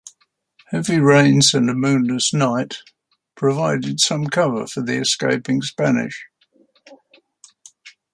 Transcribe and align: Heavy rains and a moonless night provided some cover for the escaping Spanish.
Heavy 0.71 0.97
rains 0.97 1.53
and 1.53 1.69
a 1.69 1.75
moonless 1.75 2.33
night 2.33 2.79
provided 3.35 3.99
some 3.99 4.25
cover 4.25 4.65
for 4.65 4.81
the 4.81 4.97
escaping 4.97 5.61
Spanish. 5.61 6.25